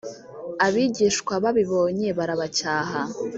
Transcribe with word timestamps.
abigishwa 0.65 1.33
babibonye 1.43 2.07
barabacyaha 2.17 2.99